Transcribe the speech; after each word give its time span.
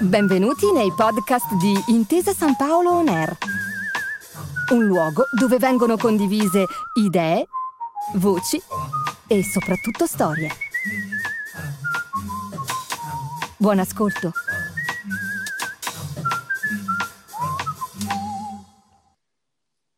Benvenuti 0.00 0.70
nei 0.72 0.92
podcast 0.92 1.54
di 1.54 1.74
Intesa 1.88 2.32
San 2.32 2.56
Paolo 2.56 2.92
On 2.92 3.08
Air, 3.08 3.36
un 4.72 4.84
luogo 4.84 5.24
dove 5.38 5.58
vengono 5.58 5.96
condivise 5.96 6.66
idee, 7.00 7.46
voci 8.14 8.60
e 9.26 9.42
soprattutto 9.42 10.06
storie. 10.06 10.50
Buon 13.56 13.78
ascolto. 13.78 14.32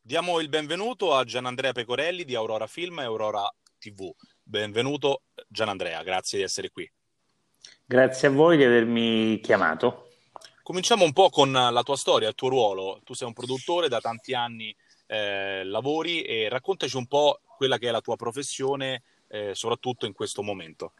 Diamo 0.01 0.39
il 0.39 0.47
benvenuto 0.47 1.13
a 1.13 1.25
Gianandrea 1.25 1.73
Pecorelli 1.73 2.23
di 2.23 2.33
Aurora 2.33 2.65
Film 2.65 2.99
e 2.99 3.03
Aurora 3.03 3.45
TV. 3.77 4.09
Benvenuto 4.49 5.23
Gianandrea, 5.49 6.01
grazie 6.03 6.37
di 6.37 6.45
essere 6.45 6.69
qui. 6.69 6.89
Grazie 7.85 8.29
a 8.29 8.31
voi 8.31 8.55
di 8.55 8.63
avermi 8.63 9.41
chiamato. 9.41 10.11
Cominciamo 10.63 11.03
un 11.03 11.11
po' 11.11 11.29
con 11.29 11.51
la 11.51 11.83
tua 11.83 11.97
storia, 11.97 12.29
il 12.29 12.33
tuo 12.33 12.47
ruolo. 12.47 13.01
Tu 13.03 13.13
sei 13.13 13.27
un 13.27 13.33
produttore, 13.33 13.89
da 13.89 13.99
tanti 13.99 14.33
anni 14.33 14.73
eh, 15.05 15.65
lavori 15.65 16.21
e 16.21 16.47
raccontaci 16.47 16.95
un 16.95 17.07
po' 17.07 17.41
quella 17.57 17.77
che 17.77 17.89
è 17.89 17.91
la 17.91 17.99
tua 17.99 18.15
professione, 18.15 19.03
eh, 19.27 19.53
soprattutto 19.53 20.05
in 20.05 20.13
questo 20.13 20.41
momento. 20.41 20.93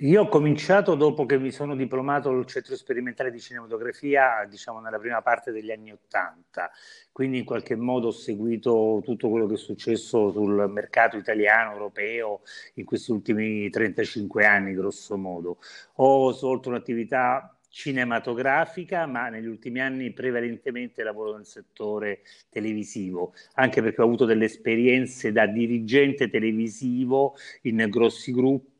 Io 0.00 0.24
ho 0.24 0.28
cominciato 0.28 0.94
dopo 0.94 1.24
che 1.24 1.38
mi 1.38 1.50
sono 1.50 1.74
diplomato 1.74 2.28
al 2.28 2.44
Centro 2.44 2.76
Sperimentale 2.76 3.30
di 3.30 3.40
Cinematografia, 3.40 4.46
diciamo 4.46 4.78
nella 4.78 4.98
prima 4.98 5.22
parte 5.22 5.52
degli 5.52 5.70
anni 5.70 5.90
Ottanta, 5.90 6.70
quindi 7.12 7.38
in 7.38 7.46
qualche 7.46 7.76
modo 7.76 8.08
ho 8.08 8.10
seguito 8.10 9.00
tutto 9.02 9.30
quello 9.30 9.46
che 9.46 9.54
è 9.54 9.56
successo 9.56 10.30
sul 10.32 10.70
mercato 10.70 11.16
italiano, 11.16 11.72
europeo, 11.72 12.42
in 12.74 12.84
questi 12.84 13.10
ultimi 13.10 13.70
35 13.70 14.44
anni, 14.44 14.74
grosso 14.74 15.16
modo. 15.16 15.60
Ho 15.94 16.30
svolto 16.32 16.68
un'attività 16.68 17.56
cinematografica, 17.70 19.06
ma 19.06 19.30
negli 19.30 19.46
ultimi 19.46 19.80
anni 19.80 20.12
prevalentemente 20.12 21.02
lavoro 21.04 21.36
nel 21.36 21.46
settore 21.46 22.20
televisivo, 22.50 23.32
anche 23.54 23.80
perché 23.80 24.02
ho 24.02 24.04
avuto 24.04 24.26
delle 24.26 24.44
esperienze 24.44 25.32
da 25.32 25.46
dirigente 25.46 26.28
televisivo 26.28 27.34
in 27.62 27.86
grossi 27.88 28.30
gruppi 28.30 28.74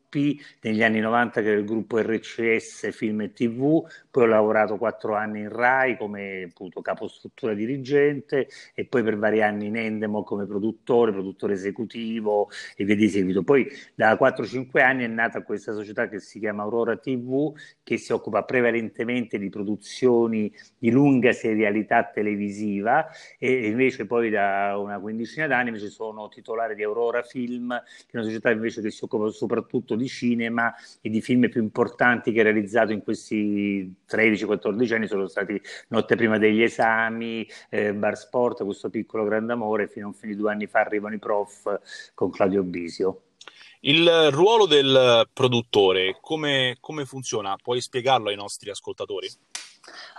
negli 0.61 0.83
anni 0.83 0.99
90 0.99 1.41
che 1.41 1.47
era 1.47 1.59
il 1.59 1.65
gruppo 1.65 1.99
RCS 1.99 2.91
Film 2.91 3.21
e 3.21 3.33
TV, 3.33 3.83
poi 4.09 4.23
ho 4.23 4.25
lavorato 4.25 4.77
quattro 4.77 5.15
anni 5.15 5.41
in 5.41 5.49
RAI 5.49 5.97
come 5.97 6.43
appunto 6.49 6.81
capostruttura 6.81 7.53
dirigente 7.53 8.47
e 8.73 8.85
poi 8.85 9.03
per 9.03 9.17
vari 9.17 9.41
anni 9.41 9.67
in 9.67 9.77
Endemol 9.77 10.23
come 10.23 10.45
produttore, 10.45 11.11
produttore 11.11 11.53
esecutivo 11.53 12.49
e 12.75 12.83
via 12.83 12.95
di 12.95 13.09
seguito. 13.09 13.43
Poi 13.43 13.67
da 13.93 14.17
4-5 14.19 14.81
anni 14.81 15.03
è 15.03 15.07
nata 15.07 15.43
questa 15.43 15.73
società 15.73 16.07
che 16.09 16.19
si 16.19 16.39
chiama 16.39 16.63
Aurora 16.63 16.97
TV 16.97 17.53
che 17.83 17.97
si 17.97 18.11
occupa 18.11 18.43
prevalentemente 18.43 19.37
di 19.37 19.49
produzioni 19.49 20.51
di 20.77 20.89
lunga 20.89 21.31
serialità 21.31 22.03
televisiva 22.03 23.07
e 23.37 23.67
invece 23.67 24.05
poi 24.05 24.29
da 24.29 24.77
una 24.77 24.99
quindicina 24.99 25.47
d'anni 25.47 25.69
invece 25.69 25.89
sono 25.89 26.27
titolare 26.29 26.75
di 26.75 26.83
Aurora 26.83 27.21
Film, 27.23 27.69
che 27.69 28.11
è 28.11 28.17
una 28.17 28.25
società 28.25 28.49
invece 28.51 28.81
che 28.81 28.89
si 28.89 29.03
occupa 29.03 29.29
soprattutto 29.29 29.95
di 29.95 30.06
cinema 30.07 30.73
e 31.01 31.09
di 31.09 31.21
film 31.21 31.49
più 31.49 31.61
importanti 31.61 32.31
che 32.31 32.39
ha 32.41 32.43
realizzato 32.43 32.91
in 32.91 33.03
questi 33.03 33.93
13-14 34.09 34.93
anni 34.93 35.07
sono 35.07 35.27
stati 35.27 35.59
Notte 35.89 36.15
prima 36.15 36.37
degli 36.37 36.61
esami, 36.61 37.47
eh, 37.69 37.93
Bar 37.93 38.17
Sport, 38.17 38.63
questo 38.63 38.89
piccolo 38.89 39.23
grande 39.23 39.53
amore, 39.53 39.87
fino 39.87 40.05
a 40.05 40.09
un 40.09 40.15
fine 40.15 40.33
di 40.33 40.37
due 40.39 40.51
anni 40.51 40.67
fa 40.67 40.79
arrivano 40.79 41.15
i 41.15 41.19
prof 41.19 41.79
con 42.13 42.29
Claudio 42.29 42.63
Bisio. 42.63 43.21
Il 43.81 44.31
ruolo 44.31 44.65
del 44.65 45.29
produttore, 45.31 46.17
come, 46.19 46.77
come 46.79 47.05
funziona? 47.05 47.55
Puoi 47.61 47.79
spiegarlo 47.79 48.29
ai 48.29 48.35
nostri 48.35 48.71
ascoltatori? 48.71 49.29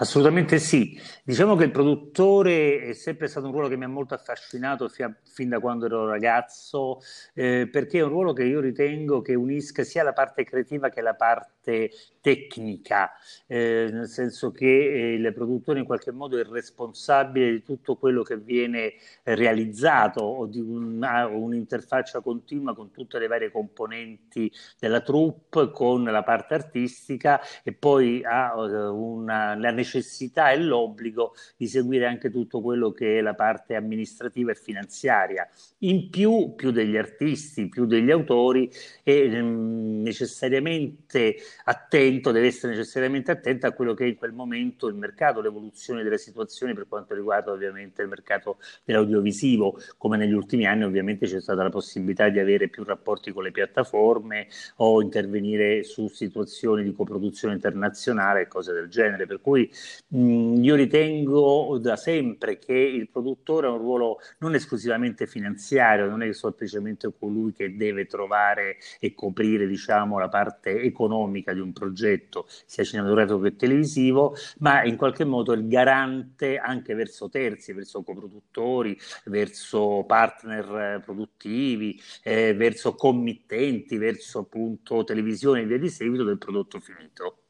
Assolutamente 0.01 0.59
sì. 0.61 0.97
Diciamo 1.25 1.57
che 1.57 1.65
il 1.65 1.71
produttore 1.73 2.83
è 2.83 2.93
sempre 2.93 3.27
stato 3.27 3.47
un 3.47 3.53
ruolo 3.53 3.67
che 3.69 3.77
mi 3.77 3.85
ha 3.85 3.89
molto 3.89 4.15
affascinato 4.15 4.89
fin 5.25 5.49
da 5.49 5.59
quando 5.59 5.87
ero 5.87 6.07
ragazzo, 6.07 7.01
eh, 7.35 7.69
perché 7.71 7.99
è 7.99 8.03
un 8.03 8.11
ruolo 8.11 8.33
che 8.33 8.45
io 8.45 8.61
ritengo 8.61 9.21
che 9.23 9.35
unisca 9.35 9.83
sia 9.83 10.05
la 10.05 10.13
parte 10.13 10.45
creativa 10.45 10.89
che 10.89 11.01
la 11.01 11.15
parte 11.15 11.58
tecnica, 11.61 13.11
eh, 13.47 13.89
nel 13.93 14.09
senso 14.09 14.51
che 14.51 14.67
eh, 14.67 15.15
il 15.15 15.33
produttore 15.33 15.81
in 15.81 15.85
qualche 15.85 16.13
modo 16.13 16.39
è 16.39 16.45
responsabile 16.45 17.51
di 17.51 17.63
tutto 17.63 17.97
quello 17.97 18.23
che 18.23 18.39
viene 18.39 18.95
realizzato 19.25 20.21
o 20.21 20.47
di 20.47 20.61
una, 20.61 21.27
un'interfaccia 21.27 22.21
continua 22.21 22.75
con 22.75 22.91
tutte 22.91 23.19
le 23.19 23.27
varie 23.27 23.51
componenti 23.51 24.51
della 24.79 25.01
troupe, 25.01 25.71
con 25.71 26.05
la 26.05 26.23
parte 26.23 26.55
artistica 26.55 27.41
e 27.63 27.73
poi 27.73 28.23
ha 28.25 28.53
eh, 28.57 28.87
una 28.87 29.55
la 29.55 29.71
necessità 29.71 30.51
e 30.51 30.59
l'obbligo 30.59 31.35
di 31.57 31.67
seguire 31.67 32.07
anche 32.07 32.31
tutto 32.31 32.61
quello 32.61 32.93
che 32.93 33.19
è 33.19 33.21
la 33.21 33.35
parte 33.35 33.75
amministrativa 33.75 34.53
e 34.53 34.55
finanziaria. 34.55 35.49
In 35.79 36.11
più, 36.11 36.55
più 36.55 36.71
degli 36.71 36.97
artisti, 36.97 37.69
più 37.69 37.87
degli 37.87 38.11
autori, 38.11 38.71
è 39.03 39.27
mm, 39.29 40.03
necessariamente 40.03 41.37
attento, 41.65 42.31
deve 42.31 42.47
essere 42.47 42.73
necessariamente 42.73 43.31
attento 43.31 43.67
a 43.67 43.73
quello 43.73 43.95
che 43.95 44.05
è 44.05 44.09
in 44.09 44.17
quel 44.17 44.33
momento 44.33 44.87
il 44.87 44.95
mercato, 44.95 45.41
l'evoluzione 45.41 46.03
delle 46.03 46.19
situazioni 46.19 46.75
per 46.75 46.87
quanto 46.89 47.15
riguarda 47.15 47.53
ovviamente 47.53 48.03
il 48.03 48.09
mercato 48.09 48.59
dell'audiovisivo, 48.85 49.79
come 49.97 50.17
negli 50.17 50.33
ultimi 50.33 50.67
anni 50.67 50.85
ovviamente 50.85 51.27
c'è 51.27 51.41
stata 51.41 51.63
la 51.63 51.71
possibilità 51.71 52.29
di 52.29 52.39
avere 52.39 52.69
più 52.69 52.85
rapporti 52.85 53.33
con 53.33 53.43
le 53.43 53.51
piattaforme 53.51 54.49
o 54.77 55.03
intervenire 55.03 55.83
su 55.83 56.09
situazioni 56.09 56.83
di 56.83 56.93
coproduzione 56.93 57.55
internazionale 57.55 58.43
e 58.43 58.49
cose 58.49 58.73
del 58.73 58.89
genere. 58.89 59.27
Per 59.27 59.41
cui 59.41 59.71
mh, 60.09 60.63
io 60.63 60.75
ritengo 60.75 61.79
da 61.79 61.97
sempre 61.97 62.59
che 62.59 62.73
il 62.73 63.09
produttore 63.09 63.67
ha 63.67 63.71
un 63.71 63.79
ruolo 63.79 64.19
non 64.39 64.55
esclusivamente 64.55 65.27
finanziario, 65.27 66.09
non 66.09 66.23
è 66.23 66.33
semplicemente 66.33 67.13
colui 67.19 67.53
che 67.53 67.77
deve 67.77 68.07
trovare 68.07 68.77
e 69.01 69.15
coprire 69.15 69.67
diciamo, 69.67 70.19
la 70.19 70.29
parte 70.29 70.81
economica 70.83 71.38
di 71.53 71.61
un 71.61 71.73
progetto, 71.73 72.47
sia 72.67 72.85
cinematografico 72.85 73.41
che 73.41 73.57
televisivo, 73.57 74.37
ma 74.59 74.85
in 74.85 74.97
qualche 74.97 75.25
modo 75.25 75.53
il 75.53 75.67
garante 75.67 76.59
anche 76.59 76.95
verso 76.95 77.29
terzi, 77.29 77.73
verso 77.73 78.03
coproduttori, 78.03 78.99
verso 79.25 80.05
partner 80.07 81.01
produttivi, 81.05 82.01
eh, 82.23 82.55
verso 82.55 82.95
committenti, 82.95 83.97
verso 83.97 84.41
appunto 84.41 85.05
televisione 85.05 85.63
e 85.63 85.67
via 85.67 85.79
di 85.79 85.89
seguito 85.89 86.25
del 86.25 86.39
prodotto 86.39 86.81
finito. 86.81 87.43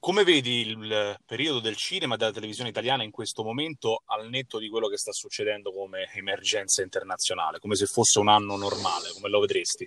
Come 0.00 0.24
vedi 0.24 0.66
il 0.66 1.18
periodo 1.26 1.60
del 1.60 1.76
cinema 1.76 2.14
e 2.14 2.16
della 2.16 2.32
televisione 2.32 2.70
italiana 2.70 3.02
in 3.02 3.10
questo 3.10 3.42
momento 3.42 4.02
al 4.06 4.30
netto 4.30 4.58
di 4.58 4.70
quello 4.70 4.88
che 4.88 4.96
sta 4.96 5.12
succedendo 5.12 5.72
come 5.72 6.08
emergenza 6.14 6.82
internazionale, 6.82 7.58
come 7.58 7.74
se 7.74 7.84
fosse 7.84 8.18
un 8.18 8.28
anno 8.28 8.56
normale, 8.56 9.10
come 9.12 9.28
lo 9.28 9.40
vedresti? 9.40 9.86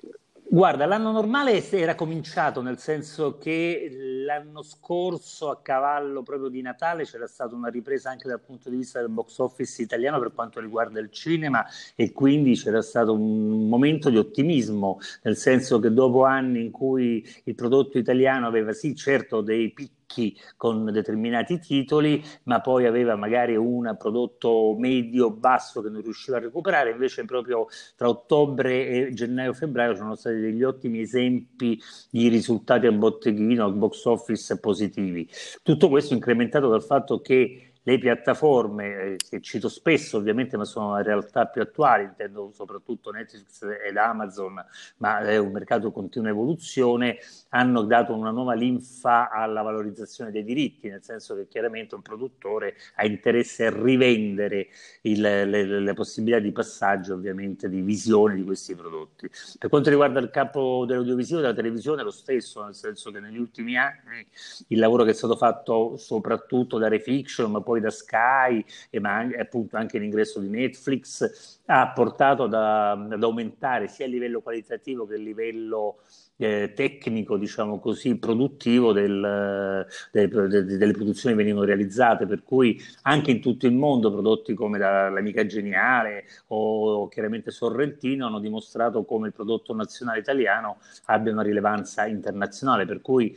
Guarda, 0.53 0.85
l'anno 0.85 1.11
normale 1.11 1.67
era 1.71 1.95
cominciato 1.95 2.61
nel 2.61 2.77
senso 2.77 3.39
che 3.39 3.89
l'anno 4.23 4.61
scorso 4.61 5.49
a 5.49 5.59
cavallo 5.63 6.21
proprio 6.21 6.47
di 6.47 6.61
Natale 6.61 7.05
c'era 7.05 7.25
stata 7.25 7.55
una 7.55 7.69
ripresa 7.69 8.11
anche 8.11 8.27
dal 8.27 8.39
punto 8.39 8.69
di 8.69 8.75
vista 8.75 8.99
del 8.99 9.09
box 9.09 9.39
office 9.39 9.81
italiano 9.81 10.19
per 10.19 10.31
quanto 10.31 10.59
riguarda 10.59 10.99
il 10.99 11.09
cinema 11.09 11.65
e 11.95 12.11
quindi 12.11 12.53
c'era 12.53 12.83
stato 12.83 13.13
un 13.13 13.67
momento 13.67 14.11
di 14.11 14.17
ottimismo, 14.17 14.99
nel 15.23 15.37
senso 15.37 15.79
che 15.79 15.91
dopo 15.91 16.23
anni 16.23 16.61
in 16.65 16.69
cui 16.69 17.27
il 17.45 17.55
prodotto 17.55 17.97
italiano 17.97 18.45
aveva 18.45 18.73
sì 18.73 18.93
certo 18.93 19.41
dei 19.41 19.71
piccoli 19.71 20.01
ricchi 20.13 20.37
con 20.55 20.85
determinati 20.91 21.59
titoli, 21.59 22.23
ma 22.43 22.61
poi 22.61 22.85
aveva 22.85 23.15
magari 23.15 23.55
un 23.55 23.95
prodotto 23.97 24.75
medio-basso 24.77 25.81
che 25.81 25.89
non 25.89 26.01
riusciva 26.01 26.37
a 26.37 26.41
recuperare, 26.41 26.91
invece 26.91 27.25
proprio 27.25 27.67
tra 27.95 28.07
ottobre 28.09 28.87
e 28.87 29.13
gennaio-febbraio 29.13 29.95
sono 29.95 30.15
stati 30.15 30.39
degli 30.39 30.63
ottimi 30.63 31.01
esempi 31.01 31.79
di 32.09 32.27
risultati 32.27 32.85
a 32.85 32.91
botteghino, 32.91 33.65
al 33.65 33.73
box 33.73 34.05
office 34.05 34.59
positivi. 34.59 35.27
Tutto 35.61 35.89
questo 35.89 36.13
incrementato 36.13 36.69
dal 36.69 36.83
fatto 36.83 37.19
che 37.21 37.72
le 37.83 37.97
piattaforme, 37.97 38.95
eh, 38.95 39.17
che 39.17 39.41
cito 39.41 39.69
spesso 39.69 40.17
ovviamente, 40.17 40.57
ma 40.57 40.65
sono 40.65 41.01
realtà 41.01 41.45
più 41.47 41.61
attuali, 41.61 42.05
intendo 42.05 42.51
soprattutto 42.53 43.11
Netflix 43.11 43.61
ed 43.85 43.97
Amazon, 43.97 44.63
ma 44.97 45.19
è 45.19 45.37
un 45.37 45.51
mercato 45.51 45.87
di 45.87 45.93
continua 45.93 46.29
evoluzione, 46.29 47.17
hanno 47.49 47.83
dato 47.83 48.13
una 48.13 48.31
nuova 48.31 48.53
linfa 48.53 49.29
alla 49.29 49.61
valorizzazione 49.61 50.31
dei 50.31 50.43
diritti, 50.43 50.89
nel 50.89 51.03
senso 51.03 51.35
che 51.35 51.47
chiaramente 51.47 51.95
un 51.95 52.01
produttore 52.01 52.75
ha 52.95 53.05
interesse 53.05 53.65
a 53.65 53.69
rivendere 53.69 54.67
il, 55.01 55.21
le, 55.21 55.45
le, 55.45 55.93
possibilità 55.93 56.39
di 56.39 56.51
passaggio, 56.51 57.13
ovviamente, 57.13 57.69
di 57.69 57.81
visione 57.81 58.35
di 58.35 58.43
questi 58.43 58.75
prodotti. 58.75 59.29
Per 59.59 59.69
quanto 59.69 59.89
riguarda 59.89 60.19
il 60.19 60.29
campo 60.29 60.85
dell'audiovisivo 60.87 61.39
e 61.39 61.41
della 61.41 61.53
televisione, 61.53 62.01
è 62.01 62.03
lo 62.03 62.11
stesso, 62.11 62.63
nel 62.63 62.75
senso 62.75 63.11
che 63.11 63.19
negli 63.19 63.37
ultimi 63.37 63.77
anni 63.77 64.25
il 64.67 64.79
lavoro 64.79 65.03
che 65.03 65.11
è 65.11 65.13
stato 65.13 65.35
fatto 65.35 65.97
soprattutto 65.97 66.77
da 66.77 66.87
Refiction, 66.87 67.51
ma 67.51 67.61
poi 67.61 67.72
poi 67.73 67.81
da 67.81 67.89
Sky, 67.89 68.63
e 68.89 68.99
ma 68.99 69.15
anche, 69.15 69.37
appunto 69.37 69.77
anche 69.77 69.97
l'ingresso 69.97 70.39
di 70.39 70.49
Netflix, 70.49 71.59
ha 71.65 71.91
portato 71.91 72.45
da, 72.45 72.91
ad 72.91 73.23
aumentare 73.23 73.87
sia 73.87 74.05
a 74.05 74.09
livello 74.09 74.41
qualitativo 74.41 75.07
che 75.07 75.15
a 75.15 75.17
livello 75.17 75.97
eh, 76.37 76.73
tecnico, 76.75 77.37
diciamo 77.37 77.79
così, 77.79 78.17
produttivo 78.17 78.91
del, 78.91 79.87
de, 80.11 80.27
de, 80.27 80.65
delle 80.65 80.91
produzioni 80.91 81.35
che 81.35 81.41
venivano 81.41 81.65
realizzate, 81.65 82.27
per 82.27 82.43
cui 82.43 82.79
anche 83.03 83.31
in 83.31 83.41
tutto 83.41 83.65
il 83.65 83.73
mondo 83.73 84.11
prodotti 84.11 84.53
come 84.53 84.77
la, 84.77 85.09
l'Amica 85.09 85.45
Geniale 85.45 86.25
o 86.47 87.07
chiaramente 87.07 87.49
Sorrentino 87.49 88.27
hanno 88.27 88.39
dimostrato 88.39 89.03
come 89.03 89.27
il 89.27 89.33
prodotto 89.33 89.73
nazionale 89.73 90.19
italiano 90.19 90.77
abbia 91.05 91.31
una 91.31 91.41
rilevanza 91.41 92.05
internazionale, 92.05 92.85
per 92.85 93.01
cui 93.01 93.35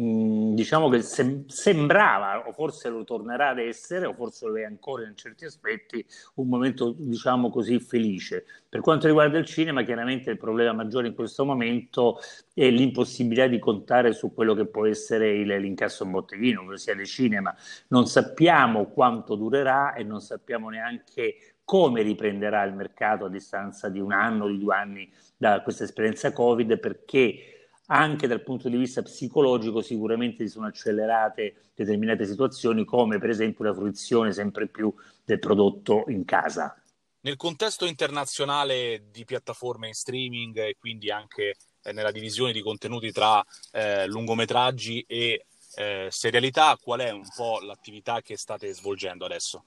Mm, 0.00 0.54
diciamo 0.54 0.88
che 0.88 1.02
sem- 1.02 1.46
sembrava, 1.48 2.46
o 2.46 2.52
forse 2.52 2.88
lo 2.88 3.02
tornerà 3.02 3.48
ad 3.48 3.58
essere, 3.58 4.06
o 4.06 4.14
forse 4.14 4.46
lo 4.46 4.56
è 4.56 4.62
ancora 4.62 5.04
in 5.04 5.16
certi 5.16 5.44
aspetti, 5.44 6.06
un 6.36 6.46
momento, 6.46 6.94
diciamo 6.96 7.50
così, 7.50 7.80
felice. 7.80 8.44
Per 8.68 8.80
quanto 8.80 9.08
riguarda 9.08 9.38
il 9.38 9.44
cinema, 9.44 9.82
chiaramente 9.82 10.30
il 10.30 10.36
problema 10.38 10.72
maggiore 10.72 11.08
in 11.08 11.14
questo 11.14 11.44
momento 11.44 12.18
è 12.54 12.70
l'impossibilità 12.70 13.48
di 13.48 13.58
contare 13.58 14.12
su 14.12 14.32
quello 14.32 14.54
che 14.54 14.66
può 14.66 14.86
essere 14.86 15.30
il, 15.30 15.48
l'incasso 15.48 16.04
in 16.04 16.12
botteghino, 16.12 16.62
ossia 16.62 16.94
del 16.94 17.06
cinema. 17.06 17.52
Non 17.88 18.06
sappiamo 18.06 18.90
quanto 18.90 19.34
durerà 19.34 19.94
e 19.94 20.04
non 20.04 20.20
sappiamo 20.20 20.68
neanche 20.68 21.56
come 21.64 22.02
riprenderà 22.02 22.62
il 22.62 22.72
mercato 22.72 23.24
a 23.24 23.28
distanza 23.28 23.88
di 23.88 23.98
un 23.98 24.12
anno, 24.12 24.46
di 24.46 24.58
due 24.58 24.74
anni 24.74 25.12
da 25.36 25.60
questa 25.62 25.84
esperienza 25.84 26.32
Covid, 26.32 26.78
perché 26.78 27.57
anche 27.90 28.26
dal 28.26 28.42
punto 28.42 28.68
di 28.68 28.76
vista 28.76 29.02
psicologico 29.02 29.80
sicuramente 29.82 30.44
si 30.44 30.52
sono 30.52 30.66
accelerate 30.66 31.70
determinate 31.74 32.26
situazioni 32.26 32.84
come 32.84 33.18
per 33.18 33.30
esempio 33.30 33.64
la 33.64 33.74
fruizione 33.74 34.32
sempre 34.32 34.66
più 34.66 34.92
del 35.24 35.38
prodotto 35.38 36.04
in 36.08 36.24
casa. 36.24 36.80
Nel 37.20 37.36
contesto 37.36 37.84
internazionale 37.84 39.04
di 39.10 39.24
piattaforme 39.24 39.88
in 39.88 39.94
streaming 39.94 40.56
e 40.58 40.76
quindi 40.78 41.10
anche 41.10 41.56
eh, 41.82 41.92
nella 41.92 42.12
divisione 42.12 42.52
di 42.52 42.62
contenuti 42.62 43.10
tra 43.12 43.44
eh, 43.72 44.06
lungometraggi 44.06 45.04
e 45.06 45.46
eh, 45.74 46.08
serialità, 46.10 46.76
qual 46.80 47.00
è 47.00 47.10
un 47.10 47.26
po' 47.34 47.60
l'attività 47.60 48.20
che 48.20 48.36
state 48.36 48.72
svolgendo 48.72 49.24
adesso? 49.24 49.64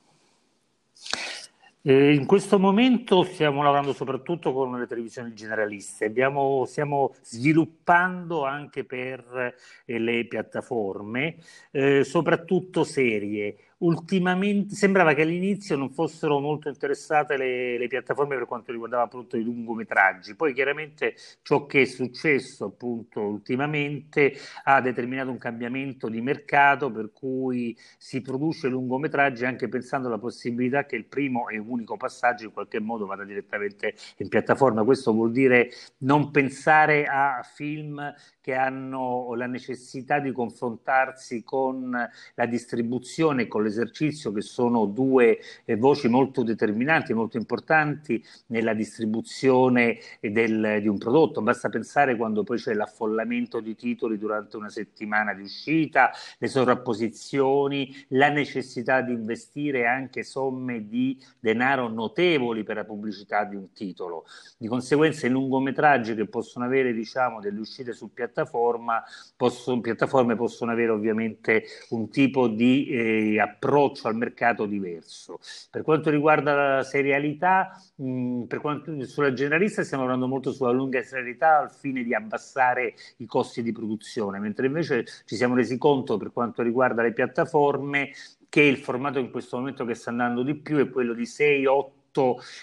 Eh, 1.83 2.13
in 2.13 2.27
questo 2.27 2.59
momento 2.59 3.23
stiamo 3.23 3.63
lavorando 3.63 3.91
soprattutto 3.93 4.53
con 4.53 4.79
le 4.79 4.85
televisioni 4.85 5.33
generaliste, 5.33 6.05
Abbiamo, 6.05 6.63
stiamo 6.65 7.15
sviluppando 7.23 8.45
anche 8.45 8.83
per 8.83 9.55
eh, 9.85 9.97
le 9.99 10.27
piattaforme, 10.27 11.37
eh, 11.71 12.03
soprattutto 12.03 12.83
serie 12.83 13.70
ultimamente 13.81 14.75
sembrava 14.75 15.13
che 15.13 15.21
all'inizio 15.21 15.75
non 15.75 15.91
fossero 15.91 16.39
molto 16.39 16.69
interessate 16.69 17.37
le, 17.37 17.77
le, 17.77 17.87
piattaforme 17.87 18.35
per 18.35 18.45
quanto 18.45 18.71
riguardava 18.71 19.03
appunto 19.03 19.37
i 19.37 19.43
lungometraggi. 19.43 20.35
Poi 20.35 20.53
chiaramente 20.53 21.15
ciò 21.41 21.65
che 21.65 21.81
è 21.81 21.85
successo 21.85 22.65
appunto 22.65 23.21
ultimamente 23.21 24.33
ha 24.63 24.81
determinato 24.81 25.31
un 25.31 25.37
cambiamento 25.37 26.09
di 26.09 26.21
mercato 26.21 26.91
per 26.91 27.11
cui 27.11 27.75
si 27.97 28.21
produce 28.21 28.67
lungometraggi 28.67 29.45
anche 29.45 29.67
pensando 29.67 30.07
alla 30.07 30.19
possibilità 30.19 30.85
che 30.85 30.95
il 30.95 31.05
primo 31.05 31.49
e 31.49 31.57
unico 31.57 31.97
passaggio 31.97 32.45
in 32.45 32.51
qualche 32.51 32.79
modo 32.79 33.05
vada 33.05 33.23
direttamente 33.23 33.95
in 34.17 34.27
piattaforma. 34.27 34.83
Questo 34.83 35.11
vuol 35.11 35.31
dire 35.31 35.69
non 35.99 36.31
pensare 36.31 37.05
a 37.05 37.41
film 37.43 38.13
che 38.41 38.55
hanno 38.55 39.33
la 39.35 39.45
necessità 39.45 40.19
di 40.19 40.31
confrontarsi 40.31 41.43
con 41.43 41.91
la 42.33 42.45
distribuzione, 42.47 43.47
con 43.47 43.61
l'esercizio, 43.61 44.31
che 44.31 44.41
sono 44.41 44.85
due 44.85 45.39
eh, 45.63 45.75
voci 45.75 46.07
molto 46.07 46.41
determinanti, 46.41 47.13
molto 47.13 47.37
importanti 47.37 48.23
nella 48.47 48.73
distribuzione 48.73 49.99
del, 50.19 50.79
di 50.81 50.87
un 50.87 50.97
prodotto. 50.97 51.41
Basta 51.43 51.69
pensare 51.69 52.15
quando 52.15 52.43
poi 52.43 52.57
c'è 52.57 52.73
l'affollamento 52.73 53.59
di 53.59 53.75
titoli 53.75 54.17
durante 54.17 54.57
una 54.57 54.69
settimana 54.69 55.35
di 55.35 55.43
uscita, 55.43 56.09
le 56.39 56.47
sovrapposizioni, 56.47 58.05
la 58.09 58.29
necessità 58.29 59.01
di 59.01 59.13
investire 59.13 59.85
anche 59.85 60.23
somme 60.23 60.87
di 60.87 61.21
denaro 61.39 61.87
notevoli 61.89 62.63
per 62.63 62.77
la 62.77 62.85
pubblicità 62.85 63.43
di 63.43 63.55
un 63.55 63.71
titolo. 63.71 64.25
Di 64.57 64.67
conseguenza 64.67 65.27
i 65.27 65.29
lungometraggi 65.29 66.15
che 66.15 66.25
possono 66.25 66.65
avere 66.65 66.91
diciamo, 66.91 67.39
delle 67.39 67.59
uscite 67.59 67.93
sul 67.93 68.09
piatto 68.09 68.30
piattaforma, 68.31 69.03
possono, 69.35 69.81
piattaforme 69.81 70.35
possono 70.35 70.71
avere 70.71 70.91
ovviamente 70.91 71.65
un 71.89 72.09
tipo 72.09 72.47
di 72.47 72.87
eh, 72.87 73.39
approccio 73.39 74.07
al 74.07 74.15
mercato 74.15 74.65
diverso. 74.65 75.39
Per 75.69 75.83
quanto 75.83 76.09
riguarda 76.09 76.75
la 76.77 76.83
serialità, 76.83 77.79
mh, 77.95 78.43
per 78.43 78.61
quanto, 78.61 79.05
sulla 79.05 79.33
generalista 79.33 79.83
stiamo 79.83 80.03
lavorando 80.03 80.27
molto 80.27 80.51
sulla 80.51 80.71
lunga 80.71 81.01
serialità 81.03 81.59
al 81.59 81.71
fine 81.71 82.03
di 82.03 82.15
abbassare 82.15 82.95
i 83.17 83.25
costi 83.25 83.61
di 83.61 83.71
produzione, 83.71 84.39
mentre 84.39 84.67
invece 84.67 85.05
ci 85.25 85.35
siamo 85.35 85.55
resi 85.55 85.77
conto 85.77 86.17
per 86.17 86.31
quanto 86.31 86.63
riguarda 86.63 87.01
le 87.01 87.13
piattaforme 87.13 88.11
che 88.49 88.61
il 88.61 88.77
formato 88.77 89.19
in 89.19 89.31
questo 89.31 89.57
momento 89.57 89.85
che 89.85 89.93
sta 89.93 90.09
andando 90.09 90.43
di 90.43 90.55
più 90.55 90.77
è 90.77 90.89
quello 90.89 91.13
di 91.13 91.23
6-8 91.23 91.67
8 91.67 92.00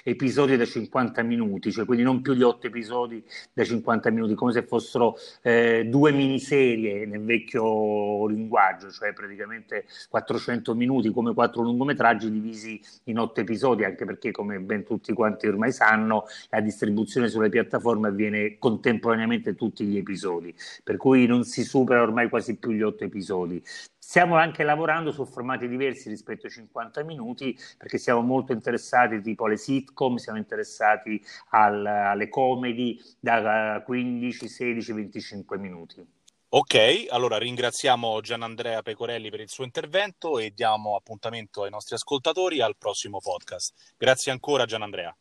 episodi 0.04 0.56
da 0.56 0.64
50 0.64 1.22
minuti, 1.22 1.72
cioè 1.72 1.84
quindi 1.86 2.04
non 2.04 2.20
più 2.20 2.34
di 2.34 2.42
8 2.42 2.66
episodi 2.66 3.24
da 3.52 3.64
50 3.64 4.10
minuti, 4.10 4.34
come 4.34 4.52
se 4.52 4.62
fossero 4.62 5.16
eh, 5.42 5.86
due 5.86 6.12
miniserie 6.12 7.06
nel 7.06 7.24
vecchio 7.24 8.26
linguaggio, 8.26 8.90
cioè 8.90 9.12
praticamente 9.12 9.86
400 10.10 10.74
minuti 10.74 11.10
come 11.10 11.32
quattro 11.32 11.62
lungometraggi 11.62 12.30
divisi 12.30 12.80
in 13.04 13.18
8 13.18 13.40
episodi, 13.40 13.84
anche 13.84 14.04
perché 14.04 14.30
come 14.30 14.60
ben 14.60 14.84
tutti 14.84 15.12
quanti 15.14 15.46
ormai 15.46 15.72
sanno, 15.72 16.24
la 16.50 16.60
distribuzione 16.60 17.28
sulle 17.28 17.48
piattaforme 17.48 18.08
avviene 18.08 18.58
contemporaneamente 18.58 19.54
tutti 19.54 19.84
gli 19.84 19.96
episodi, 19.96 20.54
per 20.84 20.96
cui 20.96 21.26
non 21.26 21.44
si 21.44 21.64
supera 21.64 22.02
ormai 22.02 22.28
quasi 22.28 22.56
più 22.56 22.72
gli 22.72 22.82
8 22.82 23.04
episodi. 23.04 23.62
Stiamo 24.08 24.36
anche 24.36 24.62
lavorando 24.62 25.12
su 25.12 25.26
formati 25.26 25.68
diversi 25.68 26.08
rispetto 26.08 26.46
ai 26.46 26.52
50 26.52 27.02
minuti 27.04 27.54
perché 27.76 27.98
siamo 27.98 28.22
molto 28.22 28.54
interessati 28.54 29.20
tipo 29.20 29.44
alle 29.44 29.58
sitcom, 29.58 30.16
siamo 30.16 30.38
interessati 30.38 31.22
al, 31.50 31.84
alle 31.84 32.30
comedy 32.30 32.98
da 33.20 33.82
15, 33.84 34.48
16, 34.48 34.92
25 34.92 35.58
minuti. 35.58 36.06
Ok, 36.48 37.08
allora 37.10 37.36
ringraziamo 37.36 38.22
Gianandrea 38.22 38.80
Pecorelli 38.80 39.28
per 39.28 39.40
il 39.40 39.50
suo 39.50 39.64
intervento 39.64 40.38
e 40.38 40.52
diamo 40.54 40.96
appuntamento 40.96 41.64
ai 41.64 41.70
nostri 41.70 41.94
ascoltatori 41.94 42.62
al 42.62 42.76
prossimo 42.78 43.18
podcast. 43.18 43.92
Grazie 43.98 44.32
ancora 44.32 44.64
Gianandrea. 44.64 45.14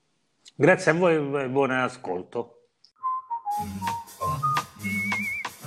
Grazie 0.55 0.91
a 0.91 0.93
voi 0.93 1.15
e 1.15 1.49
buon 1.49 1.71
ascolto. 1.71 2.69